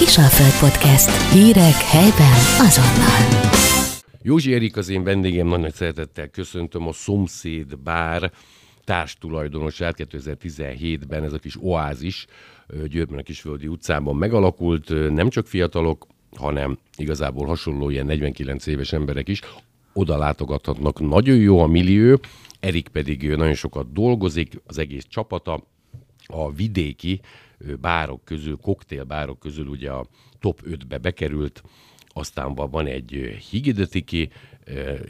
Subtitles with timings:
[0.00, 1.32] Kisalföld Podcast.
[1.32, 3.50] Hírek helyben azonnal.
[4.22, 8.32] Józsi Erik az én vendégem, nagyon szeretettel köszöntöm a Szomszéd Bár
[8.84, 12.26] társtulajdonosát 2017-ben, ez a kis oázis
[12.86, 16.06] Győrben a Kisföldi utcában megalakult, nem csak fiatalok,
[16.36, 19.40] hanem igazából hasonló ilyen 49 éves emberek is
[19.92, 21.00] oda látogathatnak.
[21.00, 22.20] Nagyon jó a millió,
[22.60, 25.64] Erik pedig nagyon sokat dolgozik, az egész csapata,
[26.26, 27.20] a vidéki
[27.80, 30.06] bárok közül, koktélbárok közül ugye a
[30.38, 31.62] top 5-be bekerült,
[32.12, 34.30] aztán van egy higidetiki,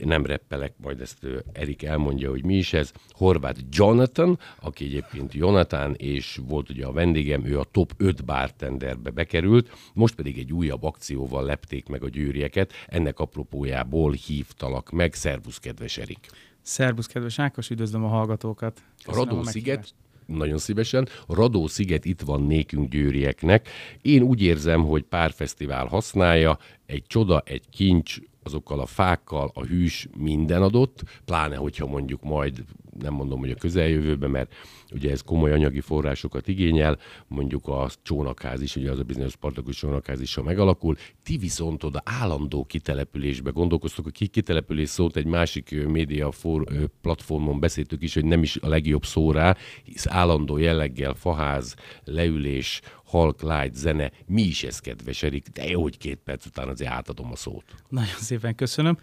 [0.04, 5.94] nem reppelek, majd ezt Erik elmondja, hogy mi is ez, Horváth Jonathan, aki egyébként Jonathan,
[5.94, 10.82] és volt ugye a vendégem, ő a top 5 bartenderbe bekerült, most pedig egy újabb
[10.82, 15.14] akcióval lepték meg a győrieket, ennek apropójából hívtalak meg.
[15.14, 16.26] Szervusz, kedves Erik!
[16.62, 18.82] Szervusz, kedves Ákos, üdvözlöm a hallgatókat!
[19.04, 19.94] Köszönöm a Radó-sziget
[20.36, 21.08] nagyon szívesen.
[21.28, 23.68] Radó sziget itt van nékünk győrieknek.
[24.02, 29.64] Én úgy érzem, hogy pár fesztivál használja, egy csoda, egy kincs, azokkal a fákkal, a
[29.64, 32.64] hűs minden adott, pláne hogyha mondjuk majd,
[32.98, 34.54] nem mondom, hogy a közeljövőben, mert
[34.92, 39.76] ugye ez komoly anyagi forrásokat igényel, mondjuk a csónakház is, ugye az a bizonyos Spartakus
[39.76, 40.96] csónakház is, ha megalakul.
[41.22, 46.64] Ti viszont oda állandó kitelepülésbe gondolkoztok, a kitelepülés szót egy másik média for,
[47.00, 51.74] platformon beszéltük is, hogy nem is a legjobb szó rá, hisz állandó jelleggel faház,
[52.04, 54.10] leülés, halk, light, zene.
[54.26, 55.48] Mi is ez, kedves Erik?
[55.48, 57.64] De jó, hogy két perc után azért átadom a szót.
[57.88, 58.98] Nagyon szépen köszönöm.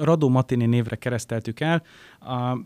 [0.00, 1.82] Radó Matini névre kereszteltük el.
[2.20, 2.58] A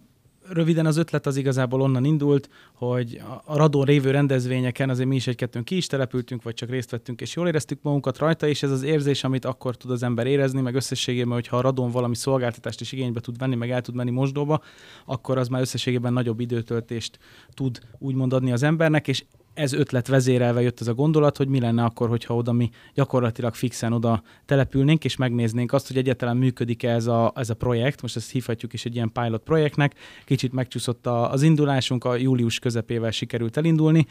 [0.49, 5.27] röviden az ötlet az igazából onnan indult, hogy a radon révő rendezvényeken azért mi is
[5.27, 8.71] egy-kettőn ki is települtünk, vagy csak részt vettünk, és jól éreztük magunkat rajta, és ez
[8.71, 12.81] az érzés, amit akkor tud az ember érezni, meg összességében, hogyha a radon valami szolgáltatást
[12.81, 14.63] is igénybe tud venni, meg el tud menni mosdóba,
[15.05, 17.19] akkor az már összességében nagyobb időtöltést
[17.55, 19.25] tud úgymond adni az embernek, és
[19.55, 23.55] ez ötlet vezérelve jött ez a gondolat, hogy mi lenne akkor, hogyha oda mi gyakorlatilag
[23.55, 28.03] fixen oda települnénk, és megnéznénk azt, hogy egyáltalán működik-e ez a, ez a projekt.
[28.03, 29.95] Most ezt hívhatjuk is egy ilyen pilot projektnek.
[30.25, 34.07] Kicsit megcsúszott az indulásunk, a július közepével sikerült elindulni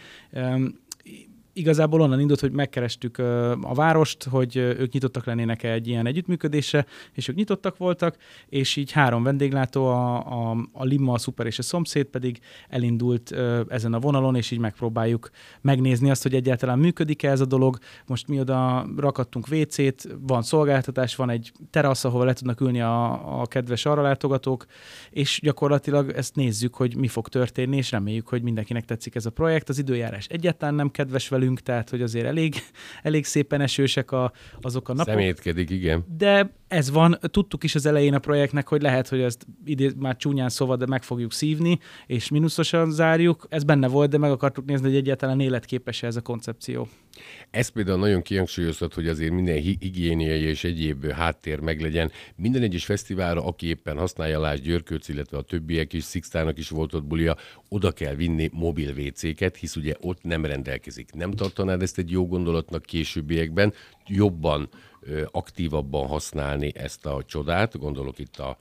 [1.54, 3.18] igazából onnan indult, hogy megkerestük
[3.62, 8.18] a várost, hogy ők nyitottak lennének egy ilyen együttműködésre, és ők nyitottak voltak,
[8.50, 12.40] és így három vendéglátó, a, a, a Limma, a Super és a szomszéd pedig
[12.70, 13.32] elindult
[13.68, 15.30] ezen a vonalon, és így megpróbáljuk
[15.62, 17.78] megnézni azt, hogy egyáltalán működik-e ez a dolog.
[18.06, 23.42] Most mi oda rakattunk WC-t, van szolgáltatás, van egy terasz, ahol le tudnak ülni a,
[23.42, 24.66] a kedves arra látogatók,
[25.10, 29.30] és gyakorlatilag ezt nézzük, hogy mi fog történni, és reméljük, hogy mindenkinek tetszik ez a
[29.30, 29.70] projekt.
[29.70, 32.56] Az időjárás egyáltalán nem kedves velünk, velünk, tehát hogy azért elég,
[33.04, 34.32] elég szépen esősek a,
[34.62, 35.14] azok a napok.
[35.14, 36.06] Szemétkedik, igen.
[36.18, 40.18] De ez van, tudtuk is az elején a projektnek, hogy lehet, hogy ezt idén már
[40.18, 43.46] csúnyán szóval, de meg fogjuk szívni, és mínuszosan zárjuk.
[43.50, 46.88] Ez benne volt, de meg akartuk nézni, hogy egyáltalán életképes ez a koncepció.
[47.50, 52.12] Ez például nagyon kihangsúlyoztat, hogy azért minden higiéniai és egyéb háttér meglegyen.
[52.36, 56.94] Minden egyes fesztiválra, aki éppen használja Lás Györkőc, illetve a többiek is, Sixtának is volt
[56.94, 57.38] ott bulia,
[57.70, 61.14] oda kell vinni mobil WC-ket, hisz ugye ott nem rendelkezik.
[61.14, 63.74] Nem tartanád ezt egy jó gondolatnak későbbiekben,
[64.08, 64.70] jobban,
[65.32, 68.58] aktívabban használni ezt a csodát, gondolok itt a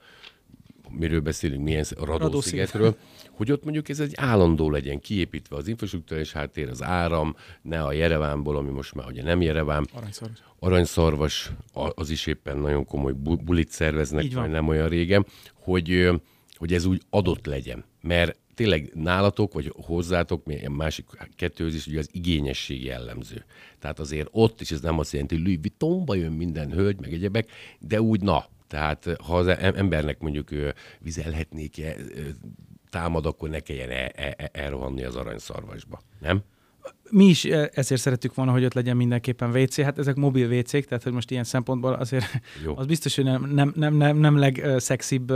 [0.97, 2.97] miről beszélünk, milyen Radószigetről,
[3.37, 7.91] hogy ott mondjuk ez egy állandó legyen kiépítve az infrastruktúrális háttér, az áram, ne a
[7.91, 9.87] Jerevánból, ami most már ugye nem Jereván.
[9.93, 10.43] Aranyszarvas.
[10.59, 13.13] Aranyszarvas, az is éppen nagyon komoly
[13.43, 16.09] bulit szerveznek, vagy nem olyan régen, hogy,
[16.55, 17.83] hogy ez úgy adott legyen.
[18.01, 21.05] Mert tényleg nálatok, vagy hozzátok, másik
[21.35, 23.45] kettőhöz is, ugye az igényesség jellemző.
[23.79, 27.13] Tehát azért ott, és ez nem azt jelenti, hogy Louis Vuittonba jön minden hölgy, meg
[27.13, 27.49] egyebek,
[27.79, 30.49] de úgy na, tehát ha az embernek mondjuk
[30.99, 31.81] vizelhetnék
[32.89, 36.43] támad, akkor ne kelljen el, el, el, elrohanni az aranyszarvasba, nem?
[37.11, 39.81] Mi is ezért szerettük volna, hogy ott legyen mindenképpen WC.
[39.81, 42.25] Hát ezek mobil WC-k, tehát hogy most ilyen szempontból azért
[42.63, 42.77] Jó.
[42.77, 45.33] az biztos, hogy nem, nem, nem, nem, nem legszexibb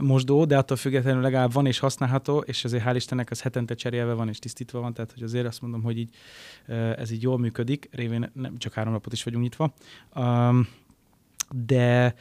[0.00, 4.12] mosdó, de attól függetlenül legalább van és használható, és azért hál' Istennek az hetente cserélve
[4.12, 6.14] van és tisztítva van, tehát hogy azért azt mondom, hogy így
[6.96, 9.74] ez így jól működik, révén nem csak három napot is vagyunk nyitva.
[11.50, 12.14] De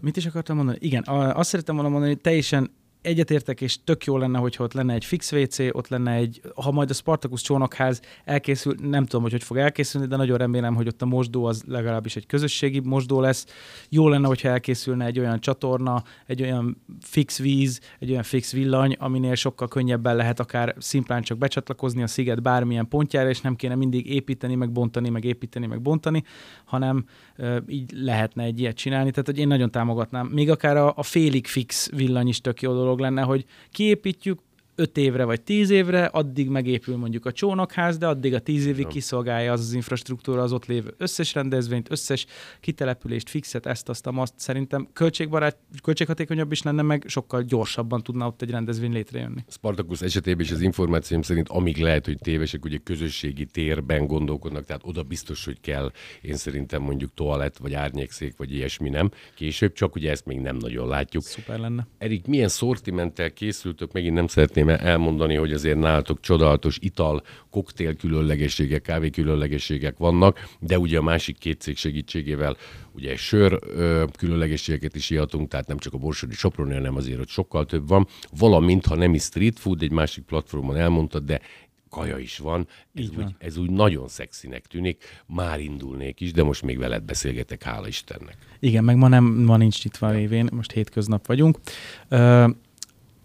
[0.00, 0.78] mit is akartam mondani?
[0.80, 2.70] Igen, azt szerettem volna mondani, hogy teljesen
[3.06, 6.70] egyetértek, és tök jó lenne, hogyha ott lenne egy fix WC, ott lenne egy, ha
[6.70, 10.86] majd a Spartacus csónakház elkészül, nem tudom, hogy hogy fog elkészülni, de nagyon remélem, hogy
[10.86, 13.46] ott a mosdó az legalábbis egy közösségi mosdó lesz.
[13.88, 18.96] Jó lenne, hogyha elkészülne egy olyan csatorna, egy olyan fix víz, egy olyan fix villany,
[18.98, 23.74] aminél sokkal könnyebben lehet akár szimplán csak becsatlakozni a sziget bármilyen pontjára, és nem kéne
[23.74, 26.24] mindig építeni, meg bontani, meg építeni, meg bontani,
[26.64, 27.04] hanem
[27.38, 29.10] uh, így lehetne egy ilyet csinálni.
[29.10, 30.26] Tehát, hogy én nagyon támogatnám.
[30.26, 34.38] Még akár a, a félig fix villany is tök jó dolog lenne, hogy kiépítjük,
[34.76, 38.86] 5 évre vagy 10 évre, addig megépül mondjuk a csónakház, de addig a 10 évig
[38.86, 42.26] kiszolgálja az az infrastruktúra az ott lévő összes rendezvényt, összes
[42.60, 44.34] kitelepülést, fixet, ezt, azt, azt.
[44.36, 49.44] Szerintem költségbarát, költséghatékonyabb is lenne, meg sokkal gyorsabban tudna ott egy rendezvény létrejönni.
[49.48, 54.82] Spartacus esetében is az információm szerint, amíg lehet, hogy tévesek, ugye közösségi térben gondolkodnak, tehát
[54.84, 55.92] oda biztos, hogy kell,
[56.22, 59.10] én szerintem mondjuk toalett, vagy árnyékszék, vagy ilyesmi nem.
[59.34, 61.22] Később csak ugye ezt még nem nagyon látjuk.
[61.22, 61.86] Szuper lenne.
[61.98, 63.92] Erik, milyen szortimenttel készültök?
[63.92, 70.78] Megint nem szeretném elmondani, hogy azért nálatok csodálatos ital, koktél különlegességek, kávé különlegességek vannak, de
[70.78, 72.56] ugye a másik két cég segítségével
[72.92, 77.28] ugye sör ö, különlegességeket is ihatunk, tehát nem csak a borsodi Soproni, hanem azért hogy
[77.28, 78.06] sokkal több van.
[78.38, 81.40] Valamint, ha nem is street food, egy másik platformon elmondtad, de
[81.90, 82.66] kaja is van.
[82.94, 83.36] Ez, Így úgy, van.
[83.38, 85.04] ez úgy nagyon szexinek tűnik.
[85.26, 88.36] Már indulnék is, de most még veled beszélgetek, hála Istennek.
[88.60, 91.58] Igen, meg ma, nem, ma nincs nyitva a révén, most hétköznap vagyunk.
[92.08, 92.48] Ö,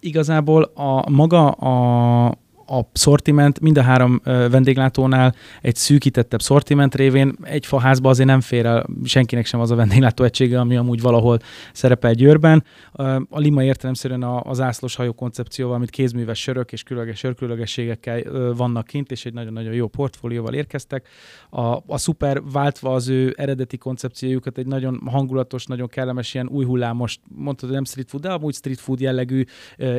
[0.01, 2.38] igazából a maga a,
[2.72, 8.66] a szortiment mind a három vendéglátónál egy szűkítettebb szortiment révén egy faházba azért nem fér
[8.66, 11.40] el senkinek sem az a vendéglátó egysége, ami amúgy valahol
[11.74, 12.64] szerepel Győrben.
[13.30, 18.22] A Lima értelemszerűen az ászlós hajó koncepcióval, amit kézműves sörök és különleges sörkülönlegességekkel
[18.54, 21.08] vannak kint, és egy nagyon-nagyon jó portfólióval érkeztek.
[21.50, 26.66] A, a Super váltva az ő eredeti koncepciójukat egy nagyon hangulatos, nagyon kellemes, ilyen új
[26.66, 29.44] hullámos, mondtad, nem street food, de amúgy street food jellegű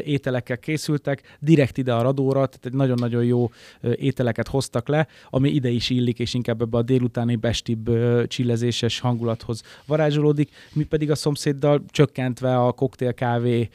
[0.05, 3.51] ételekkel készültek, direkt ide a radóra, tehát egy nagyon-nagyon jó
[3.95, 7.91] ételeket hoztak le, ami ide is illik, és inkább ebbe a délutáni bestibb
[8.27, 10.51] csillezéses hangulathoz varázsolódik.
[10.73, 13.69] Mi pedig a szomszéddal csökkentve a koktél, kávé,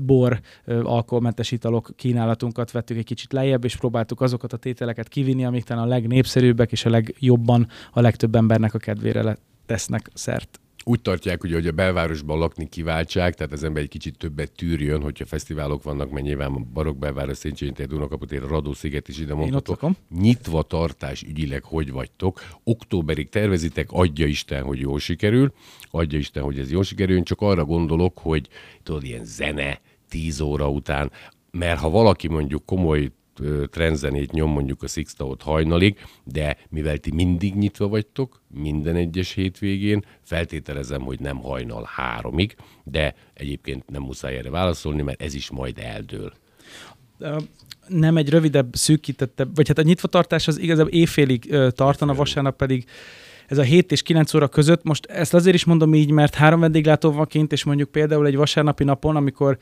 [0.00, 0.40] bor,
[0.82, 5.84] alkoholmentes italok kínálatunkat vettük egy kicsit lejjebb, és próbáltuk azokat a tételeket kivinni, amik talán
[5.84, 9.36] a legnépszerűbbek és a legjobban a legtöbb embernek a kedvére
[9.66, 10.60] tesznek szert.
[10.84, 15.02] Úgy tartják, ugye, hogy a belvárosban lakni kiváltság, tehát az ember egy kicsit többet tűrjön,
[15.02, 19.96] hogyha fesztiválok vannak, mert nyilván a Barokk belváros, Széchenyi tér, Dunakaputér, Radó-sziget is ide lakom.
[20.20, 22.40] Nyitva tartás ügyileg hogy vagytok?
[22.64, 25.52] Októberig tervezitek, adja Isten, hogy jól sikerül,
[25.90, 28.48] adja Isten, hogy ez jól sikerül, csak arra gondolok, hogy
[28.82, 31.10] tudod, ilyen zene, 10 óra után,
[31.50, 33.10] mert ha valaki mondjuk komoly
[33.70, 40.04] trendzenét nyom mondjuk a Sixta-ot hajnalig, de mivel ti mindig nyitva vagytok, minden egyes hétvégén,
[40.22, 45.78] feltételezem, hogy nem hajnal háromig, de egyébként nem muszáj erre válaszolni, mert ez is majd
[45.78, 46.32] eldől.
[47.88, 52.84] Nem egy rövidebb, szűkítettebb, vagy hát a nyitvatartás az igazából éjfélig tartana, vasárnap pedig
[53.46, 54.82] ez a 7 és 9 óra között.
[54.82, 58.36] Most ezt azért is mondom így, mert három vendéglátó van kint, és mondjuk például egy
[58.36, 59.58] vasárnapi napon, amikor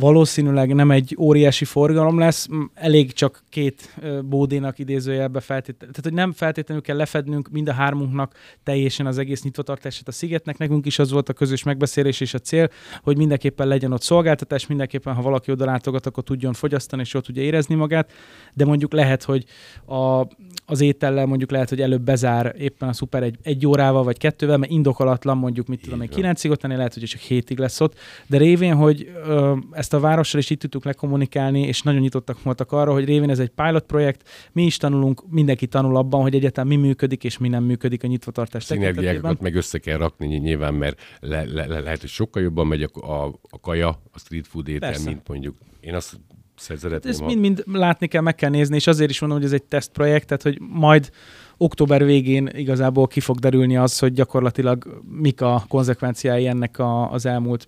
[0.00, 3.94] valószínűleg nem egy óriási forgalom lesz, elég csak két
[4.24, 5.94] bódénak idézőjelbe feltétlenül.
[5.94, 10.58] Tehát, hogy nem feltétlenül kell lefednünk mind a hármunknak teljesen az egész nyitvatartását a szigetnek.
[10.58, 12.70] Nekünk is az volt a közös megbeszélés és a cél,
[13.02, 17.24] hogy mindenképpen legyen ott szolgáltatás, mindenképpen, ha valaki oda látogat, akkor tudjon fogyasztani, és ott
[17.24, 18.12] tudja érezni magát,
[18.54, 19.44] de mondjuk lehet, hogy
[19.86, 20.26] a,
[20.66, 24.56] az étellel mondjuk lehet, hogy előbb bezár éppen a szuper egy, egy órával vagy kettővel,
[24.56, 26.08] mert indokolatlan mondjuk, mit tudom, van.
[26.08, 30.00] kilencig ott lenni, lehet, hogy csak hétig lesz ott, de révén, hogy ö, ezt a
[30.00, 33.84] várossal is itt tudtuk lekommunikálni, és nagyon nyitottak voltak arra, hogy révén ez egy pilot
[33.84, 38.04] projekt, mi is tanulunk, mindenki tanul abban, hogy egyáltalán mi működik, és mi nem működik
[38.04, 39.38] a nyitvatartás tekintetében.
[39.40, 42.82] Meg össze kell rakni ny- nyilván, mert le, le, le, lehet, hogy sokkal jobban megy
[42.82, 45.08] a, a, a kaja, a street food étel, Persze.
[45.08, 45.56] mint mondjuk.
[45.80, 46.20] Én azt
[46.56, 49.52] szeretném, Ezt ha- mind-mind látni kell, meg kell nézni, és azért is mondom, hogy ez
[49.52, 51.10] egy tesztprojekt, tehát hogy majd
[51.56, 57.26] október végén igazából ki fog derülni az, hogy gyakorlatilag mik a konzekvenciái ennek a, az
[57.26, 57.66] elmúlt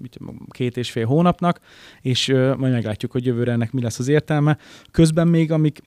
[0.51, 1.61] két és fél hónapnak,
[2.01, 4.59] és ö, majd meglátjuk, hogy jövőre ennek mi lesz az értelme.
[4.91, 5.83] Közben még, amik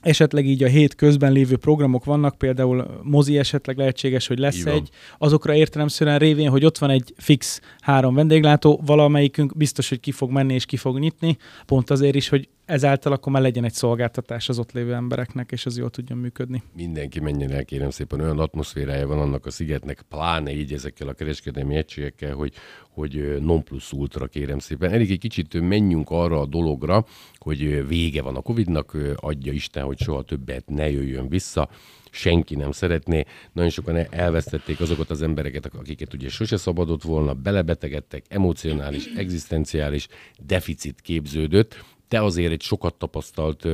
[0.00, 4.74] esetleg így a hét közben lévő programok vannak, például mozi esetleg lehetséges, hogy lesz van.
[4.74, 4.88] egy,
[5.18, 10.30] azokra értelemszerűen révén, hogy ott van egy fix három vendéglátó, valamelyikünk biztos, hogy ki fog
[10.30, 14.48] menni és ki fog nyitni, pont azért is, hogy ezáltal akkor már legyen egy szolgáltatás
[14.48, 16.62] az ott lévő embereknek, és az jól tudjon működni.
[16.74, 21.12] mindenki menjen el, kérem szépen, olyan atmoszférája van annak a szigetnek, pláne így ezekkel a
[21.12, 22.52] kereskedelmi egységekkel, hogy,
[22.90, 24.92] hogy non plus ultra, kérem szépen.
[24.92, 27.04] Elég egy kicsit menjünk arra a dologra,
[27.38, 31.68] hogy vége van a Covid-nak, adja Isten, hogy soha többet ne jöjjön vissza,
[32.10, 33.24] senki nem szeretné.
[33.52, 40.08] Nagyon sokan el- elvesztették azokat az embereket, akiket ugye sose szabadott volna, belebetegedtek, emocionális, egzisztenciális
[40.46, 43.66] deficit képződött, te azért egy sokat tapasztalt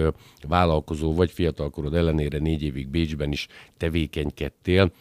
[0.48, 4.92] vállalkozó vagy fiatalkorod ellenére négy évig Bécsben is tevékenykedtél,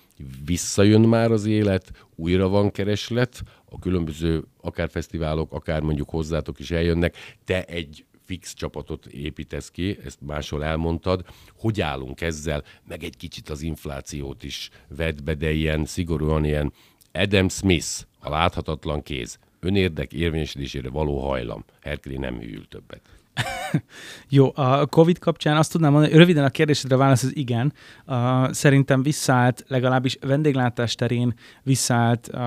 [0.45, 6.71] visszajön már az élet, újra van kereslet, a különböző akár fesztiválok, akár mondjuk hozzátok is
[6.71, 7.15] eljönnek,
[7.45, 11.25] te egy fix csapatot építesz ki, ezt máshol elmondtad.
[11.57, 12.63] Hogy állunk ezzel?
[12.87, 16.73] Meg egy kicsit az inflációt is vedd be, de ilyen szigorúan ilyen
[17.11, 21.65] Adam Smith, a láthatatlan kéz, önérdek érvényesítésére való hajlam.
[21.81, 23.01] Herkeli nem hűl többet.
[24.29, 27.73] Jó, a COVID kapcsán azt tudnám mondani, röviden a kérdésedre válasz az igen.
[28.07, 32.39] Uh, szerintem visszaállt, legalábbis vendéglátás terén visszaállt uh,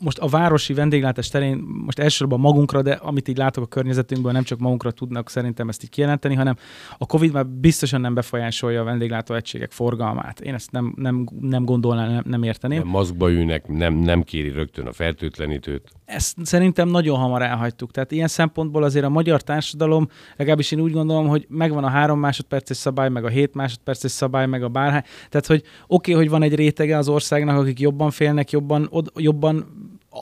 [0.00, 4.42] most a városi vendéglátás terén most elsősorban magunkra, de amit így látok a környezetünkből, nem
[4.42, 6.56] csak magunkra tudnak szerintem ezt így kijelenteni, hanem
[6.98, 10.40] a Covid már biztosan nem befolyásolja a vendéglátó egységek forgalmát.
[10.40, 12.78] Én ezt nem, nem, nem gondolnám, nem, nem érteném.
[12.78, 15.92] Nem maszkba ülnek, nem, nem kéri rögtön a fertőtlenítőt.
[16.04, 17.90] Ezt szerintem nagyon hamar elhagytuk.
[17.90, 22.18] Tehát ilyen szempontból azért a magyar társadalom, legalábbis én úgy gondolom, hogy megvan a három
[22.18, 25.02] másodperces szabály, meg a hét másodperces szabály, meg a bárhány.
[25.28, 29.12] Tehát, hogy oké, okay, hogy van egy rétege az országnak, akik jobban félnek, jobban, od,
[29.16, 29.66] jobban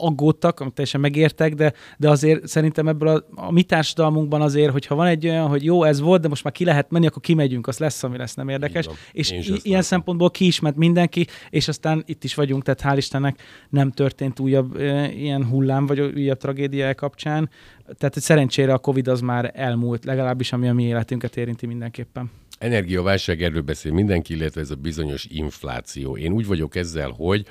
[0.01, 4.95] aggódtak, amit teljesen megértek, de, de azért szerintem ebből a, a mi társadalmunkban azért, hogyha
[4.95, 7.67] van egy olyan, hogy jó, ez volt, de most már ki lehet menni, akkor kimegyünk,
[7.67, 8.89] az lesz, ami lesz, nem érdekes.
[9.13, 9.81] És i- ilyen látom.
[9.83, 14.41] szempontból ki is ment mindenki, és aztán itt is vagyunk, tehát hál' Istennek nem történt
[14.41, 17.51] újabb e, ilyen hullám, vagy újabb tragédia kapcsán.
[17.99, 22.31] Tehát szerencsére a Covid az már elmúlt, legalábbis ami a mi életünket érinti mindenképpen.
[22.59, 26.17] Energiaválság, erről beszél mindenki, illetve ez a bizonyos infláció.
[26.17, 27.47] Én úgy vagyok ezzel, hogy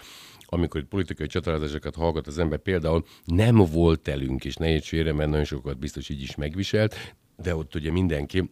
[0.54, 5.30] amikor itt politikai csatározásokat hallgat az ember, például nem volt elünk, és ne értsére, mert
[5.30, 8.50] nagyon sokat biztos így is megviselt, de ott ugye mindenki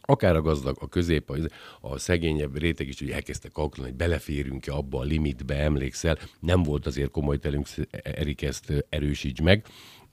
[0.00, 1.36] akár a gazdag, a közép, a,
[1.80, 6.86] a szegényebb réteg is ugye elkezdte kalkulálni, hogy beleférünk-e abba a limitbe, emlékszel, nem volt
[6.86, 9.66] azért komoly telünk, Erik ezt erősíts meg,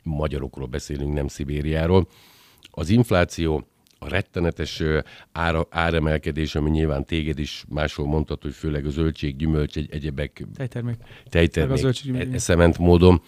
[0.04, 2.08] magyarokról beszélünk, nem Szibériáról.
[2.72, 3.68] Az infláció
[4.00, 4.84] a rettenetes
[5.32, 10.46] ára, áremelkedés, ami nyilván téged is máshol mondtad, hogy főleg a zöldség, gyümölcs, egy, egyebek
[10.56, 10.98] tejtermék,
[11.30, 13.22] tejtermék e, eszement módon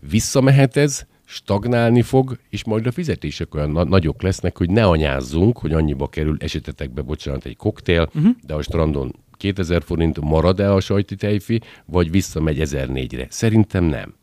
[0.00, 5.58] visszamehet ez, stagnálni fog, és majd a fizetések olyan na- nagyok lesznek, hogy ne anyázzunk,
[5.58, 8.34] hogy annyiba kerül esetetekbe, bocsánat, egy koktél, uh-huh.
[8.42, 13.26] de a strandon 2000 forint marad-e a sajti tejfi, vagy visszamegy 1004-re?
[13.30, 14.14] Szerintem nem.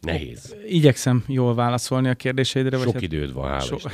[0.00, 0.56] Nehéz.
[0.66, 2.76] Igyekszem jól válaszolni a kérdéseidre.
[2.76, 3.76] Sok vagy hát időd van, hála so...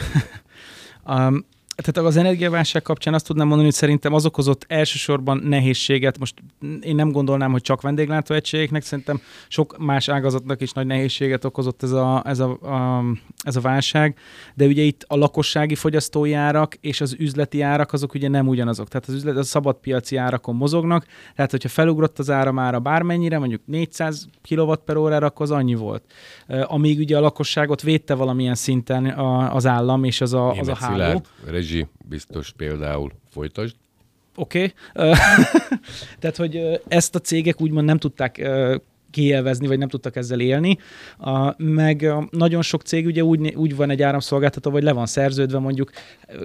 [1.07, 1.45] um,
[1.83, 6.19] tehát az energiaválság kapcsán azt tudnám mondani, hogy szerintem az okozott elsősorban nehézséget.
[6.19, 6.35] Most
[6.81, 11.93] én nem gondolnám, hogy csak vendéglátóegységeknek, szerintem sok más ágazatnak is nagy nehézséget okozott ez
[11.93, 13.05] a, ez a, a,
[13.43, 14.19] ez a válság.
[14.55, 18.89] De ugye itt a lakossági fogyasztói árak és az üzleti árak azok ugye nem ugyanazok.
[18.89, 21.07] Tehát az üzlet, a szabadpiaci árakon mozognak.
[21.35, 25.51] Tehát, hogyha felugrott az ára már a bármennyire, mondjuk 400 kW per órára, akkor az
[25.51, 26.03] annyi volt.
[26.63, 29.07] Amíg ugye a lakosságot védte valamilyen szinten
[29.51, 30.95] az állam és az a, az a háló.
[30.95, 31.27] Szilárd,
[31.67, 33.77] Rezsi biztos például folytasd.
[34.35, 34.73] Oké.
[34.95, 35.13] Okay.
[36.21, 38.49] Tehát, hogy ezt a cégek úgymond nem tudták
[39.11, 40.79] kielvezni, vagy nem tudtak ezzel élni.
[41.19, 45.59] A, meg nagyon sok cég ugye úgy, úgy van egy áramszolgáltató, hogy le van szerződve
[45.59, 45.91] mondjuk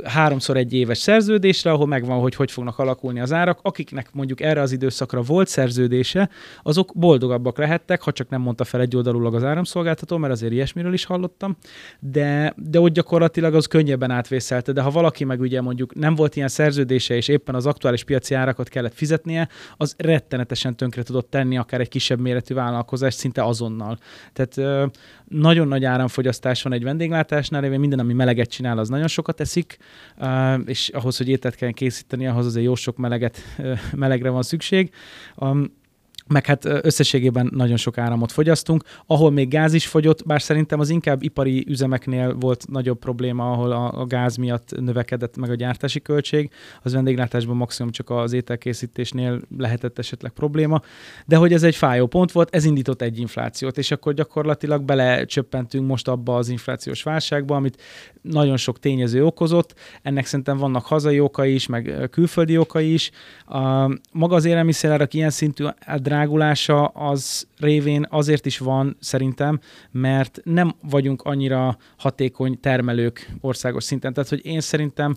[0.04, 3.60] háromszor egy éves szerződésre, ahol megvan, hogy hogy fognak alakulni az árak.
[3.62, 6.30] Akiknek mondjuk erre az időszakra volt szerződése,
[6.64, 10.94] azok boldogabbak lehettek, ha csak nem mondta fel egy oldalulag az áramszolgáltató, mert azért ilyesmiről
[10.94, 11.58] is hallottam,
[12.00, 14.72] de, de ott gyakorlatilag az könnyebben átvészelte.
[14.72, 18.34] De ha valaki meg ugye mondjuk nem volt ilyen szerződése, és éppen az aktuális piaci
[18.34, 23.98] árakat kellett fizetnie, az rettenetesen tönkre tudott tenni akár egy kisebb méretű vállalkozást szinte azonnal.
[24.34, 24.90] Tehát
[25.28, 29.78] nagyon nagy áramfogyasztás van egy vendéglátásnál, mert minden, ami meleget csinál, az nagyon sokat eszik,
[30.66, 33.38] és ahhoz, hogy ételt kell készíteni, ahhoz azért jó sok meleget,
[33.96, 34.92] melegre van szükség
[36.32, 38.84] meg hát összességében nagyon sok áramot fogyasztunk.
[39.06, 43.72] Ahol még gáz is fogyott, bár szerintem az inkább ipari üzemeknél volt nagyobb probléma, ahol
[43.72, 46.52] a, a gáz miatt növekedett meg a gyártási költség,
[46.84, 50.82] az vendéglátásban maximum csak az ételkészítésnél lehetett esetleg probléma,
[51.26, 55.88] de hogy ez egy fájó pont volt, ez indított egy inflációt, és akkor gyakorlatilag belecsöppentünk
[55.88, 57.82] most abba az inflációs válságba, amit
[58.22, 59.74] nagyon sok tényező okozott.
[60.02, 63.12] Ennek szerintem vannak hazai okai is, meg külföldi okai is.
[63.46, 65.66] A, maga az élelmiszerárak ilyen szintű
[66.22, 69.60] drágulása az révén azért is van szerintem,
[69.92, 74.14] mert nem vagyunk annyira hatékony termelők országos szinten.
[74.14, 75.16] Tehát, hogy én szerintem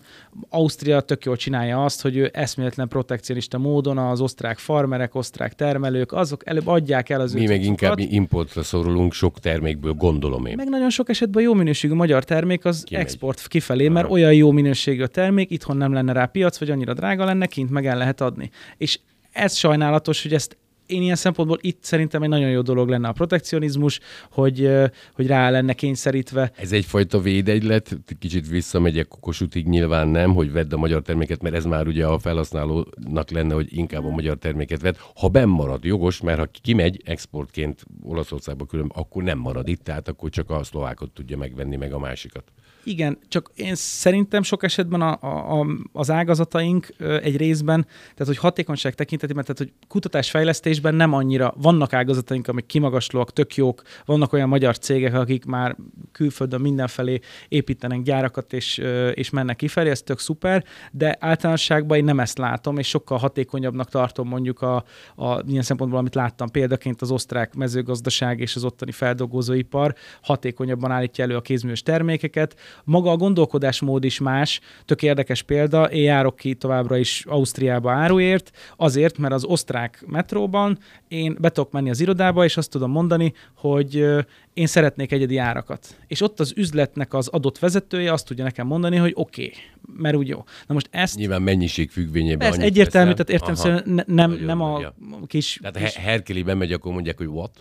[0.48, 6.12] Ausztria tök jól csinálja azt, hogy ő eszméletlen protekcionista módon az osztrák farmerek, osztrák termelők,
[6.12, 10.54] azok előbb adják el az Mi meg inkább importra szorulunk sok termékből, gondolom én.
[10.56, 13.04] Meg nagyon sok esetben jó minőségű magyar termék az Kimegy.
[13.04, 14.14] export kifelé, mert Aha.
[14.14, 17.70] olyan jó minőségű a termék, itthon nem lenne rá piac, vagy annyira drága lenne, kint
[17.70, 18.50] meg el lehet adni.
[18.76, 18.98] És
[19.34, 23.12] ez sajnálatos, hogy ezt én ilyen szempontból itt szerintem egy nagyon jó dolog lenne a
[23.12, 24.00] protekcionizmus,
[24.30, 24.70] hogy,
[25.14, 26.52] hogy rá lenne kényszerítve.
[26.56, 31.64] Ez egyfajta védegylet, kicsit visszamegyek Kokosutig nyilván nem, hogy vedd a magyar terméket, mert ez
[31.64, 34.94] már ugye a felhasználónak lenne, hogy inkább a magyar terméket vedd.
[35.14, 40.08] Ha benn marad, jogos, mert ha kimegy exportként Olaszországba külön, akkor nem marad itt, tehát
[40.08, 42.44] akkor csak a szlovákot tudja megvenni, meg a másikat.
[42.84, 45.12] Igen, csak én szerintem sok esetben a,
[45.60, 51.54] a, az ágazataink egy részben, tehát hogy hatékonyság tekintetében, tehát hogy kutatásfejlesztés termelésben nem annyira,
[51.56, 55.76] vannak ágazataink, amik kimagaslóak, tök jók, vannak olyan magyar cégek, akik már
[56.14, 58.82] külföldön mindenfelé építenek gyárakat és,
[59.14, 63.88] és mennek kifelé, ez tök szuper, de általánosságban én nem ezt látom, és sokkal hatékonyabbnak
[63.88, 64.84] tartom mondjuk a,
[65.16, 71.24] a ilyen szempontból, amit láttam példaként az osztrák mezőgazdaság és az ottani feldolgozóipar hatékonyabban állítja
[71.24, 72.56] elő a kézműves termékeket.
[72.84, 78.50] Maga a gondolkodásmód is más, tök érdekes példa, én járok ki továbbra is Ausztriába áruért,
[78.76, 80.78] azért, mert az osztrák metróban
[81.08, 84.06] én be tudok menni az irodába, és azt tudom mondani, hogy
[84.54, 85.96] én szeretnék egyedi árakat.
[86.06, 89.54] És ott az üzletnek az adott vezetője azt tudja nekem mondani, hogy oké, okay,
[89.96, 90.44] mert úgy jó.
[90.66, 91.16] Na most ezt...
[91.16, 92.52] Nyilván mennyiség függvényében.
[92.52, 94.94] Ez egyértelmű, tehát értem szerint ne, nem, nem a ja.
[95.26, 95.58] kis...
[95.62, 95.94] Tehát kis...
[95.94, 97.60] Herkeli megy, akkor mondják, hogy what?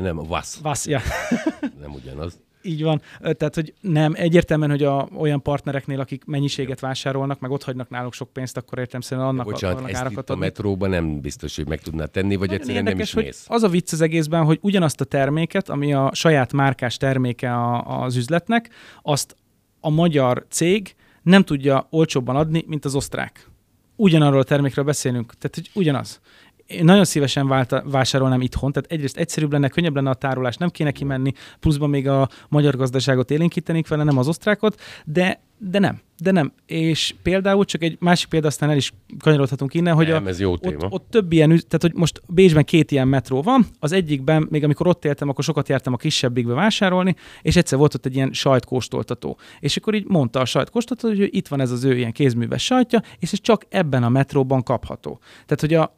[0.00, 0.54] Nem, was.
[0.62, 1.00] Was, ja.
[1.80, 2.40] nem ugyanaz.
[2.62, 3.02] Így van.
[3.20, 8.12] Tehát, hogy nem, egyértelműen, hogy a, olyan partnereknél, akik mennyiséget vásárolnak, meg ott hagynak náluk
[8.12, 10.42] sok pénzt, akkor értem szerint annak Bocsánat, akarnak ezt árakat adni.
[10.42, 13.46] a metróban nem biztos, hogy meg tudná tenni, vagy Nagyon egyszerűen érdekes, nem is mész.
[13.48, 18.02] Az a vicc az egészben, hogy ugyanazt a terméket, ami a saját márkás terméke a,
[18.02, 18.70] az üzletnek,
[19.02, 19.36] azt
[19.80, 23.50] a magyar cég nem tudja olcsóbban adni, mint az osztrák.
[23.96, 25.32] Ugyanarról a termékről beszélünk.
[25.38, 26.20] Tehát, hogy ugyanaz
[26.72, 30.68] én nagyon szívesen vált, vásárolnám itthon, tehát egyrészt egyszerűbb lenne, könnyebb lenne a tárolás, nem
[30.68, 36.00] kéne kimenni, pluszban még a magyar gazdaságot élénkítenénk vele, nem az osztrákot, de de nem,
[36.22, 36.52] de nem.
[36.66, 40.40] És például csak egy másik példa, aztán el is kanyarodhatunk innen, hogy nem, a, ez
[40.40, 40.84] jó téma.
[40.84, 44.64] Ott, ott több ilyen, tehát hogy most Bécsben két ilyen metró van, az egyikben, még
[44.64, 48.32] amikor ott éltem, akkor sokat jártam a kisebbikbe vásárolni, és egyszer volt ott egy ilyen
[48.32, 49.38] sajtkóstoltató.
[49.60, 53.02] És akkor így mondta a sajtkóstoltató, hogy itt van ez az ő ilyen kézműves sajtja,
[53.18, 55.20] és ez csak ebben a metróban kapható.
[55.46, 55.96] Tehát, hogy a,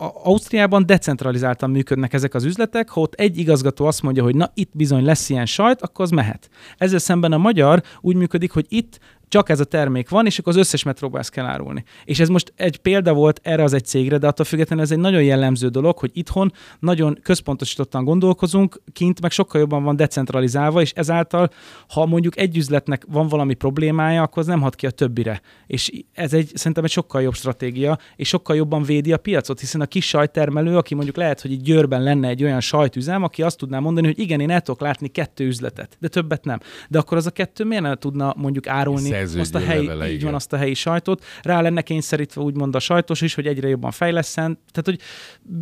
[0.00, 4.70] Ausztriában decentralizáltan működnek ezek az üzletek, ha ott egy igazgató azt mondja, hogy na itt
[4.72, 6.48] bizony lesz ilyen sajt, akkor az mehet.
[6.76, 10.52] Ezzel szemben a magyar úgy működik, hogy itt csak ez a termék van, és akkor
[10.52, 11.84] az összes metróba ezt kell árulni.
[12.04, 14.98] És ez most egy példa volt erre az egy cégre, de attól függetlenül ez egy
[14.98, 20.92] nagyon jellemző dolog, hogy itthon nagyon központosítottan gondolkozunk, kint meg sokkal jobban van decentralizálva, és
[20.92, 21.50] ezáltal,
[21.88, 25.40] ha mondjuk egy üzletnek van valami problémája, akkor az nem hat ki a többire.
[25.66, 29.80] És ez egy szerintem egy sokkal jobb stratégia, és sokkal jobban védi a piacot, hiszen
[29.80, 33.58] a kis sajttermelő, aki mondjuk lehet, hogy itt Győrben lenne egy olyan sajtüzem, aki azt
[33.58, 36.58] tudná mondani, hogy igen, én el tudok látni kettő üzletet, de többet nem.
[36.88, 40.12] De akkor az a kettő miért nem tudna mondjuk árulni azt a helyi, vele, így
[40.12, 40.24] igen.
[40.24, 41.24] van azt a helyi sajtot.
[41.42, 44.58] Rá lenne kényszerítve úgymond a sajtos is, hogy egyre jobban fejleszen.
[44.70, 45.00] Tehát, hogy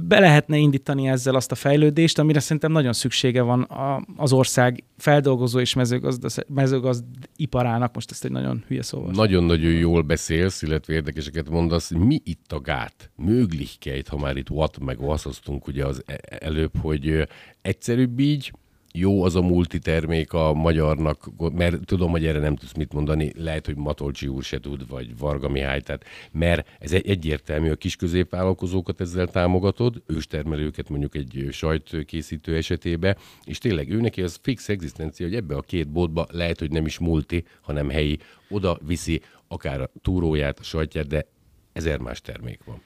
[0.06, 4.84] be lehetne indítani ezzel azt a fejlődést, amire szerintem nagyon szüksége van a, az ország
[4.96, 5.74] feldolgozó és
[6.48, 7.04] mezőgazd,
[7.36, 7.94] iparának.
[7.94, 9.10] Most ezt egy nagyon hülye szóval.
[9.12, 11.90] Nagyon-nagyon jól beszélsz, illetve érdekeseket mondasz.
[11.90, 13.10] Mi itt a gát?
[13.16, 17.28] Möglichkeit, ha már itt what meg vasszoztunk ugye az e-, előbb, hogy
[17.62, 18.52] egyszerűbb így,
[18.98, 23.66] jó az a multitermék a magyarnak, mert tudom, hogy erre nem tudsz mit mondani, lehet,
[23.66, 27.96] hogy Matolcsi úr se tud, vagy Varga Mihály, tehát, mert ez egy egyértelmű, a kis
[27.96, 35.26] középvállalkozókat ezzel támogatod, őstermelőket mondjuk egy sajtkészítő esetében, és tényleg ő neki az fix egzisztencia,
[35.26, 39.80] hogy ebbe a két boltba lehet, hogy nem is multi, hanem helyi, oda viszi akár
[39.80, 41.26] a túróját, a sajtját, de
[41.72, 42.80] ezer más termék van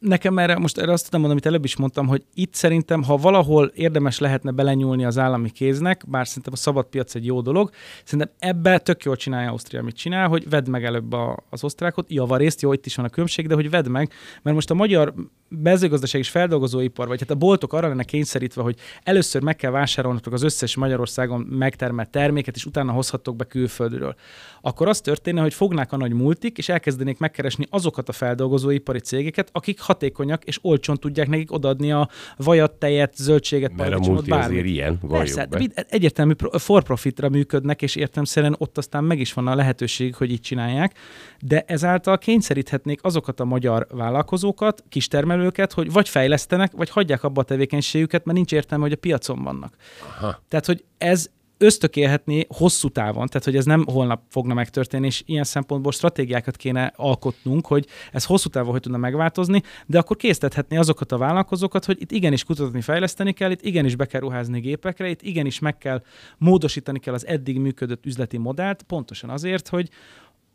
[0.00, 3.16] nekem erre, most erre azt tudom mondani, amit előbb is mondtam, hogy itt szerintem, ha
[3.16, 7.70] valahol érdemes lehetne belenyúlni az állami kéznek, bár szerintem a szabad piac egy jó dolog,
[8.04, 12.10] szerintem ebbe tök jól csinálja Ausztria, amit csinál, hogy vedd meg előbb a, az osztrákot,
[12.10, 15.14] javarészt, jó, itt is van a különbség, de hogy vedd meg, mert most a magyar
[15.48, 20.32] mezőgazdaság és feldolgozóipar, vagy hát a boltok arra lenne kényszerítve, hogy először meg kell vásárolnatok
[20.32, 24.14] az összes Magyarországon megtermelt terméket, és utána hozhattok be külföldről.
[24.60, 29.48] Akkor az történne, hogy fognák a nagy multik, és elkezdenék megkeresni azokat a feldolgozóipari cégeket,
[29.52, 34.66] akik hatékonyak és olcsón tudják nekik odaadni a vajat, tejet, zöldséget, Mert a multi azért
[34.66, 35.86] ilyen, Persze, be.
[35.88, 40.40] egyértelmű for profitra működnek, és értelmszerűen ott aztán meg is van a lehetőség, hogy így
[40.40, 40.98] csinálják,
[41.40, 47.44] de ezáltal kényszeríthetnék azokat a magyar vállalkozókat, kistermelőket, hogy vagy fejlesztenek, vagy hagyják abba a
[47.44, 49.74] tevékenységüket, mert nincs értelme, hogy a piacon vannak.
[50.02, 50.42] Aha.
[50.48, 55.44] Tehát, hogy ez ösztökélhetni hosszú távon, tehát hogy ez nem holnap fogna megtörténni, és ilyen
[55.44, 61.12] szempontból stratégiákat kéne alkotnunk, hogy ez hosszú távon hogy tudna megváltozni, de akkor késztethetni azokat
[61.12, 65.22] a vállalkozókat, hogy itt igenis kutatni, fejleszteni kell, itt igenis be kell ruházni gépekre, itt
[65.22, 66.02] igenis meg kell
[66.38, 69.88] módosítani kell az eddig működött üzleti modellt, pontosan azért, hogy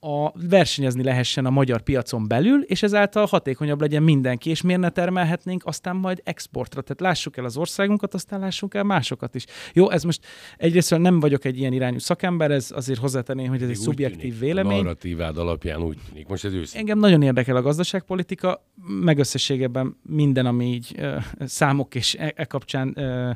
[0.05, 4.89] a versenyezni lehessen a magyar piacon belül, és ezáltal hatékonyabb legyen mindenki, és miért ne
[4.89, 6.81] termelhetnénk aztán majd exportra.
[6.81, 9.45] Tehát lássuk el az országunkat, aztán lássuk el másokat is.
[9.73, 10.25] Jó, ez most
[10.57, 14.39] egyrészt nem vagyok egy ilyen irányú szakember, ez azért hozzátenném, hogy ez egy szubjektív tűnik,
[14.39, 14.79] vélemény.
[14.79, 16.27] A narratívád alapján úgy tűnik.
[16.27, 16.79] Most ez őszintén.
[16.79, 18.65] Engem nagyon érdekel a gazdaságpolitika,
[19.01, 23.35] meg összességében minden, ami így uh, számok és e, e kapcsán uh,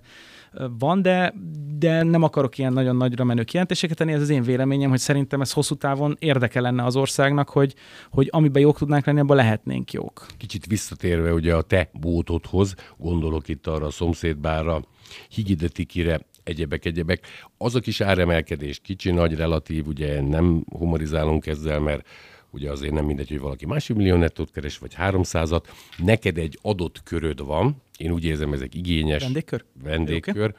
[0.79, 1.33] van, de,
[1.77, 5.41] de nem akarok ilyen nagyon nagyra menő kijelentéseket tenni, ez az én véleményem, hogy szerintem
[5.41, 7.75] ez hosszú távon érdeke lenne az országnak, hogy,
[8.09, 10.25] hogy amiben jók tudnánk lenni, abban lehetnénk jók.
[10.37, 14.81] Kicsit visszatérve ugye a te bótodhoz, gondolok itt arra a szomszédbárra,
[15.29, 17.27] Higidetikire, egyebek, egyebek.
[17.57, 22.07] Az a kis áremelkedés kicsi, nagy, relatív, ugye nem humorizálunk ezzel, mert
[22.51, 25.67] ugye azért nem mindegy, hogy valaki másfél millió nettót keres, vagy háromszázat.
[25.97, 29.23] Neked egy adott köröd van, én úgy érzem, ezek igényes.
[29.23, 29.65] Vendégkör?
[29.83, 30.53] Vendégkör.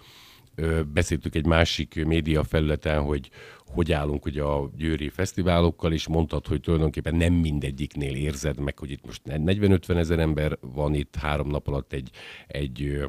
[0.57, 0.83] Okay.
[0.93, 3.31] Beszéltük egy másik média felületen, hogy
[3.73, 8.91] hogy állunk ugye a győri fesztiválokkal, és mondtad, hogy tulajdonképpen nem mindegyiknél érzed meg, hogy
[8.91, 12.11] itt most 40-50 ezer ember van itt három nap alatt egy,
[12.47, 13.01] egy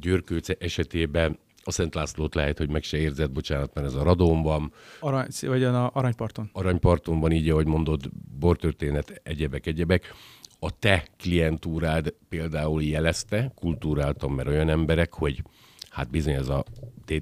[0.00, 4.42] győrkőce esetében, a Szent Lászlót lehet, hogy meg se érzed, bocsánat, mert ez a Radón
[4.42, 4.72] van.
[5.00, 6.50] Arany, vagy a Aranyparton.
[6.52, 10.14] Aranyparton van, így ahogy mondod, bortörténet, egyebek, egyebek.
[10.58, 15.42] A te klientúrád például jelezte, kultúráltam, mert olyan emberek, hogy
[15.94, 16.64] hát bizony ez a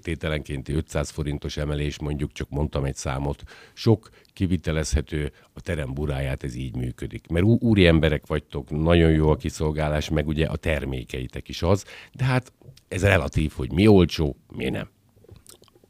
[0.03, 6.55] tételenkénti 500 forintos emelés, mondjuk csak mondtam egy számot, sok kivitelezhető, a terem buráját ez
[6.55, 7.27] így működik.
[7.27, 12.25] Mert úri emberek vagytok, nagyon jó a kiszolgálás, meg ugye a termékeitek is az, de
[12.25, 12.53] hát
[12.89, 14.89] ez relatív, hogy mi olcsó, mi nem.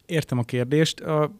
[0.06, 1.00] Értem a kérdést.
[1.00, 1.30] A,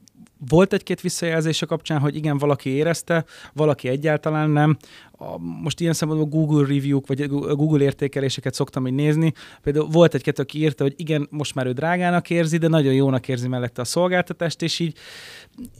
[0.49, 4.77] volt egy-két visszajelzése kapcsán, hogy igen, valaki érezte, valaki egyáltalán nem.
[5.23, 9.33] A, most ilyen szempontból Google review-k, vagy Google értékeléseket szoktam így nézni.
[9.63, 13.29] Például volt egy-két, aki írta, hogy igen, most már ő drágának érzi, de nagyon jónak
[13.29, 14.97] érzi mellette a szolgáltatást, és így,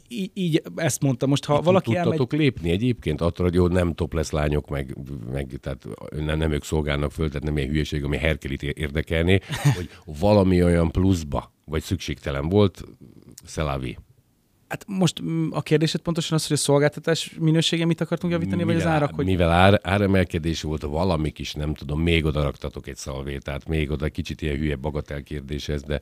[0.07, 1.25] így, így ezt mondta.
[1.27, 2.47] Most ha Itt valaki tudtatok elmegy...
[2.47, 4.97] lépni egyébként attól, hogy jó, nem topless lányok, meg,
[5.31, 5.87] meg tehát
[6.25, 9.39] nem, nem ők szolgálnak föl, tehát nem ilyen hülyeség, ami Herkelit érdekelné,
[9.75, 12.83] hogy valami olyan pluszba, vagy szükségtelen volt,
[13.45, 13.97] Szelavi.
[14.73, 18.73] Hát most mm, a kérdésed pontosan az, hogy a szolgáltatás minősége mit akartunk javítani, mivel,
[18.73, 19.15] vagy az árak?
[19.15, 19.25] Hogy...
[19.25, 24.09] Mivel ár, áremelkedés volt, valamik is, nem tudom, még oda raktatok egy szalvétát, még oda
[24.09, 26.01] kicsit ilyen hülye bagatel kérdés ez, de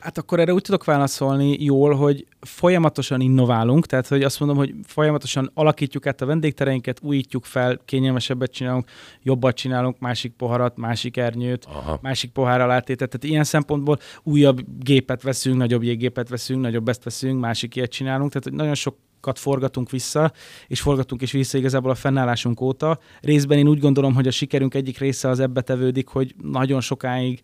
[0.00, 4.74] Hát akkor erre úgy tudok válaszolni jól, hogy folyamatosan innoválunk, tehát hogy azt mondom, hogy
[4.86, 8.90] folyamatosan alakítjuk át a vendégtereinket, újítjuk fel, kényelmesebbet csinálunk,
[9.22, 11.98] jobbat csinálunk, másik poharat, másik ernyőt, Aha.
[12.02, 13.10] másik pohár alátétet.
[13.10, 18.28] Tehát ilyen szempontból újabb gépet veszünk, nagyobb jéggépet veszünk, nagyobb ezt veszünk, másik ilyet csinálunk.
[18.30, 18.96] Tehát hogy nagyon sok
[19.34, 20.32] forgatunk vissza,
[20.66, 22.98] és forgatunk is vissza igazából a fennállásunk óta.
[23.20, 27.40] Részben én úgy gondolom, hogy a sikerünk egyik része az ebbe tevődik, hogy nagyon sokáig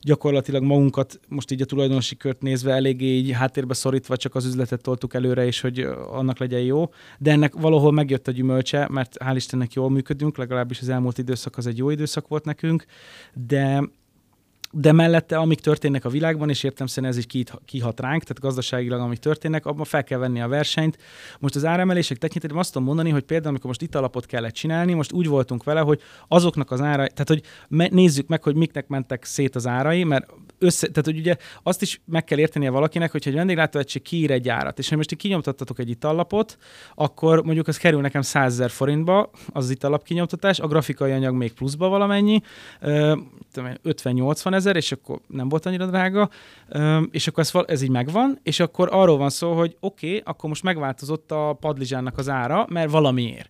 [0.00, 4.82] gyakorlatilag magunkat most így a tulajdonosi kört nézve eléggé így háttérbe szorítva csak az üzletet
[4.82, 6.90] toltuk előre, és hogy annak legyen jó.
[7.18, 11.56] De ennek valahol megjött a gyümölcse, mert hál' Istennek jól működünk, legalábbis az elmúlt időszak
[11.56, 12.84] az egy jó időszak volt nekünk,
[13.46, 13.82] de
[14.72, 19.00] de mellette, amik történnek a világban, és értem szerint ez így kihat ránk, tehát gazdaságilag,
[19.00, 20.98] amik történnek, abban fel kell venni a versenyt.
[21.38, 25.12] Most az áremelések tekintetében azt tudom mondani, hogy például, amikor most italapot kellett csinálni, most
[25.12, 29.24] úgy voltunk vele, hogy azoknak az árai, tehát hogy me- nézzük meg, hogy miknek mentek
[29.24, 30.26] szét az árai, mert
[30.58, 34.48] össze, tehát hogy ugye azt is meg kell értenie valakinek, hogyha egy vendéglátóegység kiír egy
[34.48, 36.58] árat, és ha most kinyomtattatok egy itallapot,
[36.94, 41.52] akkor mondjuk az kerül nekem 100 ezer forintba az itallap kinyomtatás, a grafikai anyag még
[41.52, 42.40] pluszba valamennyi,
[42.80, 46.30] 50-80 ezer, és akkor nem volt annyira drága,
[47.10, 50.48] és akkor ez, ez így megvan, és akkor arról van szó, hogy oké, okay, akkor
[50.48, 53.48] most megváltozott a padlizsánnak az ára, mert valamiért.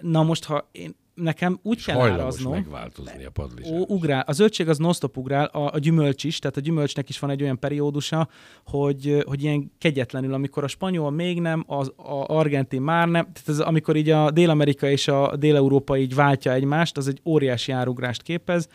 [0.00, 2.52] Na most, ha én nekem úgy kell áraznom.
[2.52, 3.84] megváltozni a padlizsán.
[3.88, 4.24] Ugrál.
[4.26, 7.42] A zöldség az non ugrál, a, a, gyümölcs is, tehát a gyümölcsnek is van egy
[7.42, 8.28] olyan periódusa,
[8.64, 13.48] hogy, hogy ilyen kegyetlenül, amikor a spanyol még nem, az a argentin már nem, tehát
[13.48, 18.22] ez, amikor így a Dél-Amerika és a Dél-Európa így váltja egymást, az egy óriási árugrást
[18.22, 18.68] képez.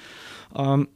[0.54, 0.88] Um,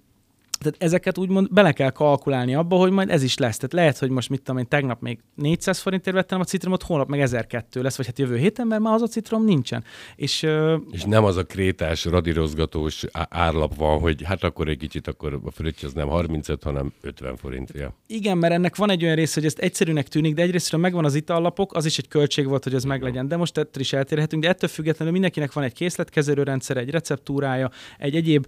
[0.59, 3.55] tehát ezeket úgymond bele kell kalkulálni abba, hogy majd ez is lesz.
[3.55, 7.07] Tehát lehet, hogy most mit tudom én, tegnap még 400 forintért vettem a citromot, holnap
[7.07, 9.83] meg 1002 lesz, vagy hát jövő héten, mert már az a citrom nincsen.
[10.15, 10.47] És,
[10.91, 15.51] és nem az a krétás, radírozgatós árlap van, hogy hát akkor egy kicsit, akkor a
[15.51, 17.95] fröccs az nem 35, hanem 50 forintja.
[18.07, 21.15] Igen, mert ennek van egy olyan része, hogy ezt egyszerűnek tűnik, de egyrésztről megvan az
[21.15, 23.27] itallapok, az is egy költség volt, hogy ez meglegyen.
[23.27, 27.71] De most ettől is eltérhetünk, de ettől függetlenül mindenkinek van egy készletkezelő rendszer, egy receptúrája,
[27.97, 28.47] egy egyéb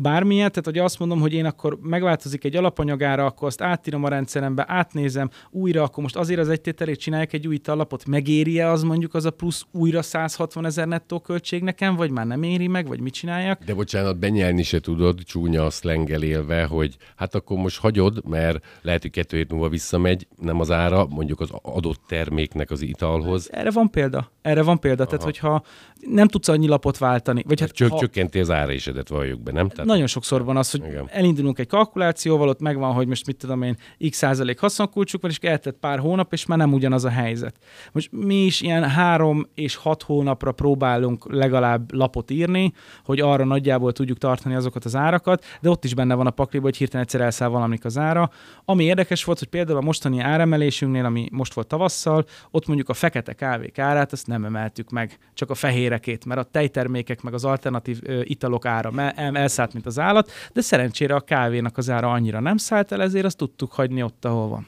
[0.00, 0.48] bármilyen.
[0.48, 4.64] Tehát, hogy azt mondom, hogy én akkor megváltozik egy alapanyagára, akkor azt átírom a rendszerembe,
[4.68, 9.14] átnézem újra, akkor most azért az egy tételét csinálják egy új alapot, megéri-e az mondjuk
[9.14, 13.00] az a plusz újra 160 ezer nettó költség nekem, vagy már nem éri meg, vagy
[13.00, 13.64] mit csinálják?
[13.64, 18.64] De bocsánat, benyelni se tudod, csúnya a szlengel élve, hogy hát akkor most hagyod, mert
[18.82, 23.48] lehet, hogy kettő hét múlva visszamegy, nem az ára, mondjuk az adott terméknek az italhoz.
[23.52, 24.30] Erre van példa.
[24.42, 25.02] Erre van példa.
[25.02, 25.10] Aha.
[25.10, 25.62] Tehát, hogyha
[26.00, 27.42] nem tudsz annyi lapot váltani.
[27.46, 27.98] Vagy hát, Csök, ha...
[27.98, 29.68] Csökkenti az árésedet, valljuk be, nem?
[29.68, 29.86] Tehát...
[29.86, 33.62] Nagyon sokszor van az, hogy elindul elindulunk egy kalkulációval, ott megvan, hogy most mit tudom
[33.62, 33.76] én,
[34.10, 37.56] x százalék haszonkulcsuk van, és eltett pár hónap, és már nem ugyanaz a helyzet.
[37.92, 42.72] Most mi is ilyen három és hat hónapra próbálunk legalább lapot írni,
[43.04, 46.68] hogy arra nagyjából tudjuk tartani azokat az árakat, de ott is benne van a pakliban,
[46.68, 48.30] hogy hirtelen egyszer elszáll valamik az ára.
[48.64, 52.94] Ami érdekes volt, hogy például a mostani áremelésünknél, ami most volt tavasszal, ott mondjuk a
[52.94, 57.44] fekete kávék árát azt nem emeltük meg, csak a fehérekét, mert a tejtermékek meg az
[57.44, 62.10] alternatív ö, italok ára el, elszállt, mint az állat, de szerencsére a kávénak az ára
[62.12, 64.66] annyira nem szállt el, ezért azt tudtuk hagyni ott, ahol van.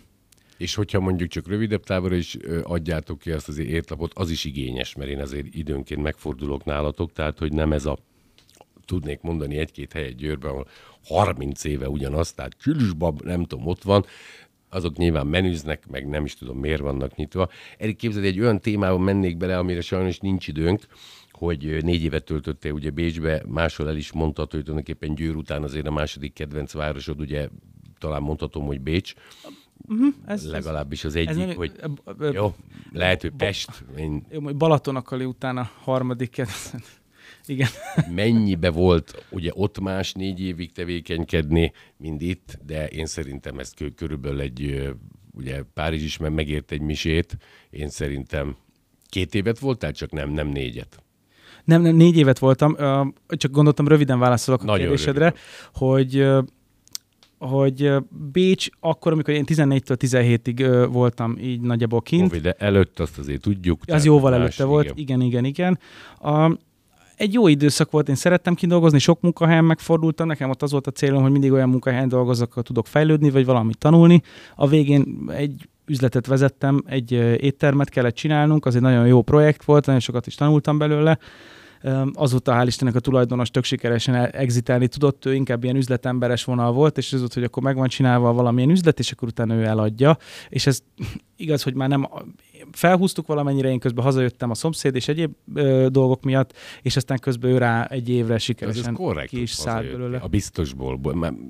[0.56, 4.94] És hogyha mondjuk csak rövidebb távra is adjátok ki azt az értlapot, az is igényes,
[4.94, 7.98] mert én azért időnként megfordulok nálatok, tehát hogy nem ez a
[8.84, 10.66] tudnék mondani egy-két helyet Győrben, ahol
[11.04, 14.04] 30 éve ugyanaz, tehát Külsbab, nem tudom, ott van,
[14.70, 17.48] azok nyilván menüznek, meg nem is tudom miért vannak nyitva.
[17.78, 20.86] Erik, képzeld, egy olyan témában mennék bele, amire sajnos nincs időnk,
[21.38, 25.86] hogy négy évet töltöttél ugye Bécsbe, máshol el is mondható, hogy tulajdonképpen Győr után azért
[25.86, 27.48] a második kedvenc városod, ugye
[27.98, 29.14] talán mondhatom, hogy Bécs.
[29.88, 31.72] Uh-huh, ez, Legalábbis az egyik, ez hogy
[32.32, 32.54] jó,
[32.92, 33.84] lehet, hogy Pest.
[33.96, 34.26] Én...
[34.30, 36.42] Jó, Balatonakali után a harmadik.
[37.46, 37.68] Igen.
[38.14, 44.40] Mennyibe volt ugye ott más négy évig tevékenykedni, mint itt, de én szerintem ezt körülbelül
[44.40, 44.92] egy,
[45.32, 47.36] ugye Párizs is megért egy misét,
[47.70, 48.56] én szerintem
[49.06, 51.02] két évet voltál, csak nem, nem négyet.
[51.68, 52.76] Nem, nem, négy évet voltam,
[53.28, 55.42] csak gondoltam, röviden válaszolok a Nagyon kérdésedre, röviden.
[55.72, 56.44] hogy
[57.38, 57.92] hogy
[58.32, 62.28] Bécs akkor, amikor én 14-től 17-ig voltam így nagyjából kint.
[62.28, 63.82] Covid előtt azt azért tudjuk.
[63.86, 65.78] Az jóval más, előtte volt, igen, igen, igen.
[66.20, 66.58] A,
[67.16, 70.90] egy jó időszak volt, én szerettem kidolgozni, sok munkahelyen megfordultam, nekem ott az volt a
[70.90, 74.22] célom, hogy mindig olyan munkahelyen dolgozok, ahol tudok fejlődni, vagy valamit tanulni.
[74.56, 79.86] A végén egy üzletet vezettem, egy éttermet kellett csinálnunk, az egy nagyon jó projekt volt,
[79.86, 81.18] nagyon sokat is tanultam belőle,
[82.12, 86.98] Azóta hál' Istennek a tulajdonos tök sikeresen exitálni tudott, ő inkább ilyen üzletemberes vonal volt,
[86.98, 90.16] és az volt, hogy akkor meg van csinálva valamilyen üzlet, és akkor utána ő eladja.
[90.48, 90.80] És ez
[91.36, 92.08] igaz, hogy már nem
[92.72, 97.50] felhúztuk valamennyire, én közben hazajöttem a szomszéd és egyéb ö, dolgok miatt, és aztán közben
[97.50, 100.18] ő rá egy évre sikeresen korrekt, ki is szállt belőle.
[100.18, 101.00] A biztosból,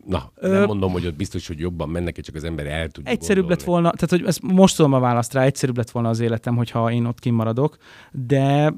[0.07, 3.11] na, ö, nem mondom, hogy ott biztos, hogy jobban mennek, csak az ember el tudja
[3.13, 3.63] Egyszerűbb gondolni.
[3.63, 6.57] lett volna, tehát hogy ezt most tudom a választ rá, egyszerűbb lett volna az életem,
[6.57, 7.77] hogyha én ott kimaradok,
[8.13, 8.75] de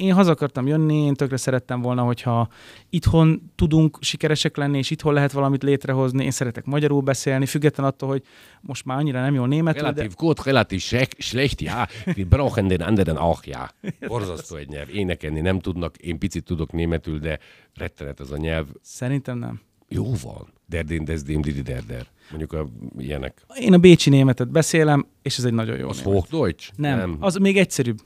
[0.00, 2.48] én haza akartam jönni, én tökre szerettem volna, hogyha
[2.90, 6.24] itthon tudunk sikeresek lenni, és itthon lehet valamit létrehozni.
[6.24, 8.22] Én szeretek magyarul beszélni, független attól, hogy
[8.60, 9.80] most már annyira nem jól németül.
[9.80, 10.14] Relatív de...
[10.16, 10.80] gut, relatív
[11.18, 11.88] schlecht, ja.
[12.06, 13.70] Wir brauchen den anderen auch, ja.
[14.08, 14.88] Borzasztó egy nyelv.
[14.94, 17.38] Énekelni nem tudnak, én picit tudok németül, de
[17.74, 18.66] rettenet az a nyelv.
[18.82, 19.60] Szerintem nem.
[19.88, 20.52] Jó van.
[20.66, 22.06] Derdén, dezdém, didi, derder.
[22.30, 22.66] Mondjuk a
[22.98, 23.44] ilyenek.
[23.60, 26.70] Én a bécsi németet beszélem, és ez egy nagyon jó Az Hochdeutsch?
[26.76, 27.98] Nem, nem, az még egyszerűbb.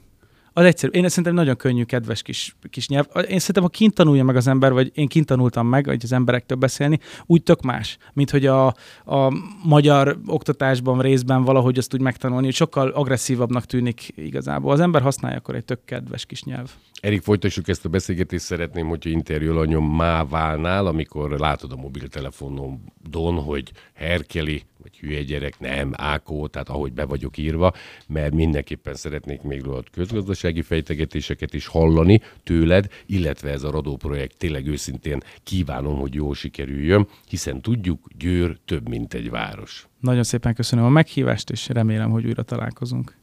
[0.56, 0.92] Az egyszerű.
[0.92, 3.06] Én szerintem nagyon könnyű, kedves kis, kis nyelv.
[3.14, 6.12] Én szerintem, ha kint tanulja meg az ember, vagy én kint tanultam meg, hogy az
[6.12, 8.66] emberektől beszélni, úgy tök más, mint hogy a,
[9.04, 9.32] a
[9.64, 14.72] magyar oktatásban részben valahogy azt úgy megtanulni, hogy sokkal agresszívabbnak tűnik igazából.
[14.72, 16.70] Az ember használja akkor egy tök kedves kis nyelv.
[17.04, 18.44] Erik, folytassuk ezt a beszélgetést.
[18.44, 25.92] Szeretném, hogyha interjú alanyom Mávánál, amikor látod a mobiltelefonon, hogy Herkeli, vagy hülye gyerek, nem,
[25.96, 27.72] Ákó, tehát ahogy be vagyok írva,
[28.06, 34.36] mert mindenképpen szeretnék még rólad közgazdasági fejtegetéseket is hallani tőled, illetve ez a Radó projekt
[34.38, 39.88] tényleg őszintén kívánom, hogy jól sikerüljön, hiszen tudjuk, Győr több, mint egy város.
[40.00, 43.22] Nagyon szépen köszönöm a meghívást, és remélem, hogy újra találkozunk.